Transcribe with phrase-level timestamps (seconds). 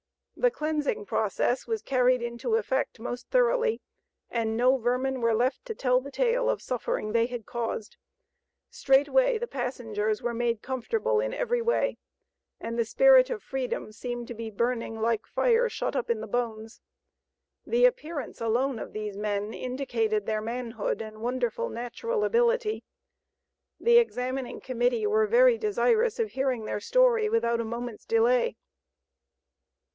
[0.35, 3.79] The cleansing process was carried into effect most thoroughly,
[4.31, 7.97] and no vermin were left to tell the tale of suffering they had caused.
[8.71, 11.99] Straightway the passengers were made comfortable in every way,
[12.59, 16.25] and the spirit of freedom seemed to be burning like "fire shut up in the
[16.27, 16.81] bones."
[17.63, 22.83] The appearance alone of these men indicated their manhood, and wonderful natural ability.
[23.79, 28.55] The examining Committee were very desirous of hearing their story without a moment's delay.